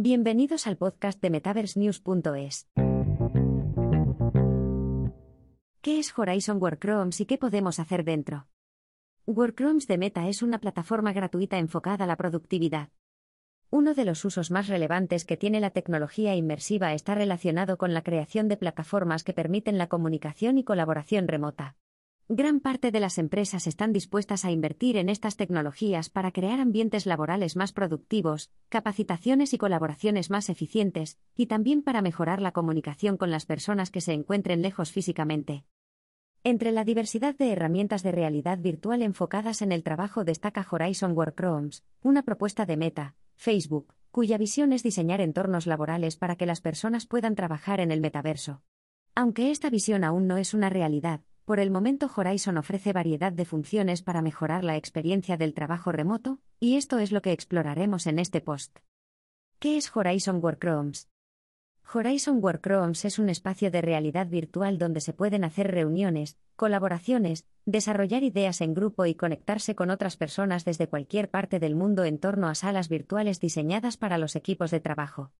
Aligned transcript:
Bienvenidos 0.00 0.68
al 0.68 0.76
podcast 0.76 1.20
de 1.20 1.28
MetaverseNews.es. 1.28 2.68
¿Qué 5.80 5.98
es 5.98 6.16
Horizon 6.16 6.62
Workrooms 6.62 7.20
y 7.20 7.26
qué 7.26 7.36
podemos 7.36 7.80
hacer 7.80 8.04
dentro? 8.04 8.46
Workrooms 9.26 9.88
de 9.88 9.98
Meta 9.98 10.28
es 10.28 10.42
una 10.42 10.60
plataforma 10.60 11.12
gratuita 11.12 11.58
enfocada 11.58 12.04
a 12.04 12.06
la 12.06 12.14
productividad. 12.14 12.90
Uno 13.70 13.92
de 13.94 14.04
los 14.04 14.24
usos 14.24 14.52
más 14.52 14.68
relevantes 14.68 15.24
que 15.24 15.36
tiene 15.36 15.58
la 15.58 15.70
tecnología 15.70 16.36
inmersiva 16.36 16.94
está 16.94 17.16
relacionado 17.16 17.76
con 17.76 17.92
la 17.92 18.02
creación 18.02 18.46
de 18.46 18.56
plataformas 18.56 19.24
que 19.24 19.32
permiten 19.32 19.78
la 19.78 19.88
comunicación 19.88 20.58
y 20.58 20.62
colaboración 20.62 21.26
remota. 21.26 21.74
Gran 22.30 22.60
parte 22.60 22.90
de 22.90 23.00
las 23.00 23.16
empresas 23.16 23.66
están 23.66 23.94
dispuestas 23.94 24.44
a 24.44 24.50
invertir 24.50 24.98
en 24.98 25.08
estas 25.08 25.36
tecnologías 25.36 26.10
para 26.10 26.30
crear 26.30 26.60
ambientes 26.60 27.06
laborales 27.06 27.56
más 27.56 27.72
productivos, 27.72 28.50
capacitaciones 28.68 29.54
y 29.54 29.58
colaboraciones 29.58 30.28
más 30.28 30.50
eficientes, 30.50 31.16
y 31.34 31.46
también 31.46 31.82
para 31.82 32.02
mejorar 32.02 32.42
la 32.42 32.52
comunicación 32.52 33.16
con 33.16 33.30
las 33.30 33.46
personas 33.46 33.90
que 33.90 34.02
se 34.02 34.12
encuentren 34.12 34.60
lejos 34.60 34.92
físicamente. 34.92 35.64
Entre 36.44 36.70
la 36.70 36.84
diversidad 36.84 37.34
de 37.34 37.50
herramientas 37.50 38.02
de 38.02 38.12
realidad 38.12 38.58
virtual 38.58 39.00
enfocadas 39.00 39.62
en 39.62 39.72
el 39.72 39.82
trabajo 39.82 40.22
destaca 40.24 40.66
Horizon 40.70 41.16
Workrooms, 41.16 41.82
una 42.02 42.24
propuesta 42.24 42.66
de 42.66 42.76
Meta, 42.76 43.14
Facebook, 43.36 43.94
cuya 44.10 44.36
visión 44.36 44.74
es 44.74 44.82
diseñar 44.82 45.22
entornos 45.22 45.66
laborales 45.66 46.18
para 46.18 46.36
que 46.36 46.44
las 46.44 46.60
personas 46.60 47.06
puedan 47.06 47.34
trabajar 47.34 47.80
en 47.80 47.90
el 47.90 48.02
metaverso. 48.02 48.60
Aunque 49.14 49.50
esta 49.50 49.70
visión 49.70 50.04
aún 50.04 50.26
no 50.26 50.36
es 50.36 50.52
una 50.52 50.68
realidad, 50.68 51.22
por 51.48 51.60
el 51.60 51.70
momento 51.70 52.10
Horizon 52.14 52.58
ofrece 52.58 52.92
variedad 52.92 53.32
de 53.32 53.46
funciones 53.46 54.02
para 54.02 54.20
mejorar 54.20 54.64
la 54.64 54.76
experiencia 54.76 55.38
del 55.38 55.54
trabajo 55.54 55.90
remoto, 55.92 56.40
y 56.60 56.76
esto 56.76 56.98
es 56.98 57.10
lo 57.10 57.22
que 57.22 57.32
exploraremos 57.32 58.06
en 58.06 58.18
este 58.18 58.42
post. 58.42 58.80
¿Qué 59.58 59.78
es 59.78 59.90
Horizon 59.96 60.44
Workrooms? 60.44 61.08
Horizon 61.90 62.44
Workrooms 62.44 63.06
es 63.06 63.18
un 63.18 63.30
espacio 63.30 63.70
de 63.70 63.80
realidad 63.80 64.26
virtual 64.26 64.76
donde 64.76 65.00
se 65.00 65.14
pueden 65.14 65.42
hacer 65.42 65.70
reuniones, 65.70 66.36
colaboraciones, 66.54 67.46
desarrollar 67.64 68.24
ideas 68.24 68.60
en 68.60 68.74
grupo 68.74 69.06
y 69.06 69.14
conectarse 69.14 69.74
con 69.74 69.88
otras 69.88 70.18
personas 70.18 70.66
desde 70.66 70.90
cualquier 70.90 71.30
parte 71.30 71.60
del 71.60 71.74
mundo 71.74 72.04
en 72.04 72.18
torno 72.18 72.48
a 72.48 72.54
salas 72.54 72.90
virtuales 72.90 73.40
diseñadas 73.40 73.96
para 73.96 74.18
los 74.18 74.36
equipos 74.36 74.70
de 74.70 74.80
trabajo. 74.80 75.32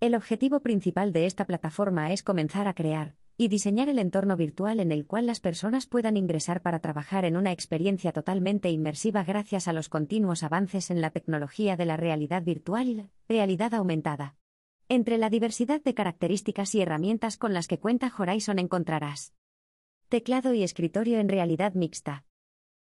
El 0.00 0.16
objetivo 0.16 0.58
principal 0.62 1.12
de 1.12 1.26
esta 1.26 1.44
plataforma 1.44 2.12
es 2.12 2.24
comenzar 2.24 2.66
a 2.66 2.74
crear, 2.74 3.17
y 3.40 3.46
diseñar 3.46 3.88
el 3.88 4.00
entorno 4.00 4.36
virtual 4.36 4.80
en 4.80 4.90
el 4.90 5.06
cual 5.06 5.26
las 5.26 5.38
personas 5.38 5.86
puedan 5.86 6.16
ingresar 6.16 6.60
para 6.60 6.80
trabajar 6.80 7.24
en 7.24 7.36
una 7.36 7.52
experiencia 7.52 8.12
totalmente 8.12 8.68
inmersiva 8.68 9.22
gracias 9.22 9.68
a 9.68 9.72
los 9.72 9.88
continuos 9.88 10.42
avances 10.42 10.90
en 10.90 11.00
la 11.00 11.10
tecnología 11.10 11.76
de 11.76 11.86
la 11.86 11.96
realidad 11.96 12.42
virtual 12.42 12.88
y 12.88 13.06
realidad 13.28 13.74
aumentada. 13.74 14.34
Entre 14.88 15.18
la 15.18 15.30
diversidad 15.30 15.80
de 15.80 15.94
características 15.94 16.74
y 16.74 16.80
herramientas 16.80 17.36
con 17.36 17.54
las 17.54 17.68
que 17.68 17.78
cuenta 17.78 18.12
Horizon 18.18 18.58
encontrarás 18.58 19.32
teclado 20.08 20.54
y 20.54 20.62
escritorio 20.62 21.18
en 21.18 21.28
realidad 21.28 21.74
mixta. 21.74 22.24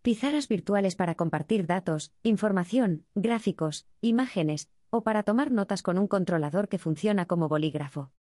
Pizarras 0.00 0.46
virtuales 0.46 0.94
para 0.94 1.16
compartir 1.16 1.66
datos, 1.66 2.12
información, 2.22 3.04
gráficos, 3.14 3.88
imágenes, 4.00 4.70
o 4.90 5.02
para 5.02 5.24
tomar 5.24 5.50
notas 5.50 5.82
con 5.82 5.98
un 5.98 6.06
controlador 6.06 6.68
que 6.68 6.78
funciona 6.78 7.26
como 7.26 7.48
bolígrafo. 7.48 8.12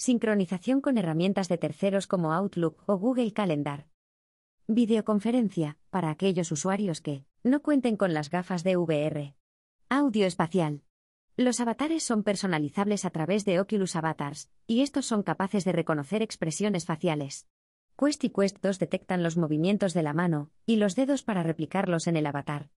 Sincronización 0.00 0.80
con 0.80 0.96
herramientas 0.96 1.48
de 1.48 1.58
terceros 1.58 2.06
como 2.06 2.32
Outlook 2.32 2.84
o 2.86 2.98
Google 2.98 3.32
Calendar. 3.32 3.88
Videoconferencia, 4.68 5.76
para 5.90 6.10
aquellos 6.10 6.52
usuarios 6.52 7.00
que 7.00 7.24
no 7.42 7.62
cuenten 7.62 7.96
con 7.96 8.14
las 8.14 8.30
gafas 8.30 8.62
de 8.62 8.76
VR. 8.76 9.34
Audio 9.88 10.24
espacial. 10.24 10.82
Los 11.36 11.58
avatares 11.58 12.04
son 12.04 12.22
personalizables 12.22 13.04
a 13.04 13.10
través 13.10 13.44
de 13.44 13.58
Oculus 13.58 13.96
Avatars, 13.96 14.52
y 14.68 14.82
estos 14.82 15.04
son 15.04 15.24
capaces 15.24 15.64
de 15.64 15.72
reconocer 15.72 16.22
expresiones 16.22 16.86
faciales. 16.86 17.48
Quest 17.98 18.22
y 18.22 18.30
Quest 18.30 18.58
2 18.62 18.78
detectan 18.78 19.24
los 19.24 19.36
movimientos 19.36 19.94
de 19.94 20.04
la 20.04 20.12
mano 20.12 20.52
y 20.64 20.76
los 20.76 20.94
dedos 20.94 21.24
para 21.24 21.42
replicarlos 21.42 22.06
en 22.06 22.16
el 22.16 22.26
avatar. 22.26 22.70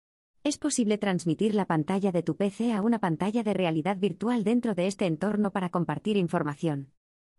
Es 0.44 0.56
posible 0.56 0.98
transmitir 0.98 1.56
la 1.56 1.66
pantalla 1.66 2.12
de 2.12 2.22
tu 2.22 2.36
PC 2.36 2.72
a 2.72 2.80
una 2.80 3.00
pantalla 3.00 3.42
de 3.42 3.54
realidad 3.54 3.96
virtual 3.96 4.44
dentro 4.44 4.76
de 4.76 4.86
este 4.86 5.06
entorno 5.06 5.50
para 5.50 5.70
compartir 5.70 6.16
información. 6.16 6.92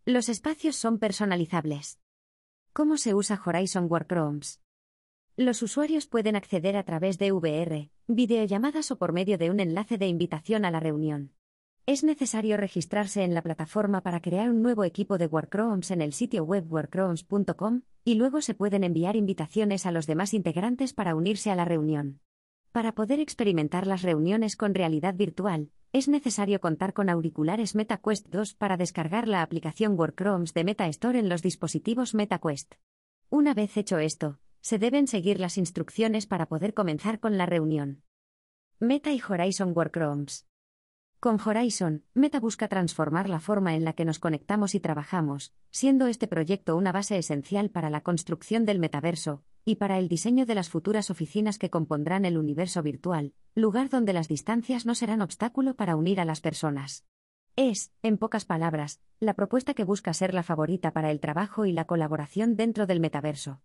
Los 0.10 0.28
espacios 0.28 0.76
son 0.76 0.98
personalizables. 0.98 2.00
¿Cómo 2.74 2.98
se 2.98 3.14
usa 3.14 3.40
Horizon 3.46 3.86
Workrooms? 3.88 4.60
Los 5.38 5.62
usuarios 5.62 6.08
pueden 6.08 6.36
acceder 6.36 6.78
a 6.78 6.84
través 6.84 7.20
de 7.20 7.32
VR, 7.32 7.92
videollamadas 8.08 8.90
o 8.90 8.98
por 8.98 9.14
medio 9.14 9.38
de 9.38 9.52
un 9.52 9.60
enlace 9.60 10.00
de 10.00 10.08
invitación 10.08 10.66
a 10.66 10.72
la 10.72 10.80
reunión. 10.80 11.36
Es 11.86 12.04
necesario 12.04 12.58
registrarse 12.58 13.24
en 13.24 13.36
la 13.36 13.44
plataforma 13.44 14.02
para 14.02 14.20
crear 14.20 14.50
un 14.50 14.64
nuevo 14.64 14.84
equipo 14.84 15.20
de 15.20 15.28
Workrooms 15.28 15.92
en 15.92 16.02
el 16.02 16.14
sitio 16.14 16.44
web 16.44 16.66
workrooms.com, 16.68 17.84
y 18.04 18.16
luego 18.16 18.42
se 18.42 18.56
pueden 18.56 18.84
enviar 18.84 19.16
invitaciones 19.16 19.86
a 19.86 19.92
los 19.92 20.08
demás 20.08 20.34
integrantes 20.34 20.92
para 20.92 21.14
unirse 21.14 21.52
a 21.52 21.56
la 21.56 21.66
reunión. 21.66 22.20
Para 22.72 22.96
poder 22.96 23.20
experimentar 23.20 23.86
las 23.86 24.02
reuniones 24.02 24.56
con 24.56 24.74
realidad 24.74 25.14
virtual, 25.14 25.70
es 25.92 26.08
necesario 26.08 26.62
contar 26.62 26.94
con 26.94 27.10
auriculares 27.10 27.74
MetaQuest 27.74 28.28
2 28.28 28.54
para 28.54 28.78
descargar 28.78 29.28
la 29.28 29.42
aplicación 29.42 29.98
Workrooms 29.98 30.54
de 30.54 30.64
Meta 30.64 30.88
Store 30.88 31.18
en 31.18 31.30
los 31.30 31.42
dispositivos 31.42 32.14
MetaQuest. 32.14 32.76
Una 33.30 33.56
vez 33.56 33.76
hecho 33.76 33.98
esto, 33.98 34.40
se 34.62 34.78
deben 34.78 35.08
seguir 35.08 35.40
las 35.40 35.58
instrucciones 35.58 36.28
para 36.28 36.46
poder 36.46 36.76
comenzar 36.76 37.20
con 37.20 37.38
la 37.38 37.48
reunión. 37.48 38.04
Meta 38.80 39.12
y 39.12 39.22
Horizon 39.28 39.74
Workrooms. 39.76 40.46
Con 41.20 41.40
Horizon, 41.44 42.06
Meta 42.14 42.40
busca 42.40 42.68
transformar 42.68 43.28
la 43.28 43.40
forma 43.40 43.76
en 43.76 43.84
la 43.84 43.94
que 43.94 44.06
nos 44.06 44.20
conectamos 44.20 44.76
y 44.76 44.80
trabajamos, 44.80 45.54
siendo 45.72 46.06
este 46.06 46.28
proyecto 46.28 46.78
una 46.78 46.92
base 46.92 47.18
esencial 47.18 47.72
para 47.72 47.90
la 47.90 48.02
construcción 48.02 48.66
del 48.66 48.80
metaverso, 48.80 49.44
y 49.70 49.76
para 49.76 50.00
el 50.00 50.08
diseño 50.08 50.48
de 50.48 50.56
las 50.56 50.68
futuras 50.68 51.12
oficinas 51.12 51.60
que 51.60 51.70
compondrán 51.70 52.26
el 52.26 52.40
universo 52.40 52.82
virtual, 52.82 53.34
lugar 53.54 53.90
donde 53.90 54.14
las 54.14 54.28
distancias 54.28 54.88
no 54.88 54.96
serán 54.96 55.22
obstáculo 55.22 55.76
para 55.76 55.96
unir 55.96 56.20
a 56.20 56.26
las 56.26 56.42
personas. 56.42 57.06
Es, 57.56 57.92
en 58.02 58.18
pocas 58.18 58.46
palabras, 58.46 59.00
la 59.20 59.36
propuesta 59.36 59.76
que 59.76 59.84
busca 59.84 60.12
ser 60.16 60.34
la 60.34 60.42
favorita 60.42 60.92
para 60.92 61.12
el 61.12 61.20
trabajo 61.20 61.68
y 61.68 61.72
la 61.72 61.86
colaboración 61.86 62.56
dentro 62.56 62.88
del 62.88 63.00
metaverso. 63.00 63.62